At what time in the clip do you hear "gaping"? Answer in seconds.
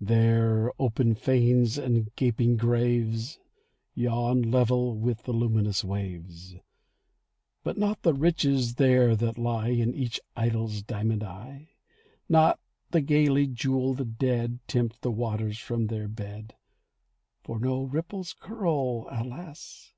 2.14-2.56